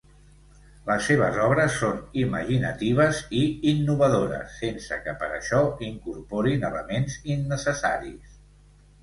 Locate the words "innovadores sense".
3.73-4.99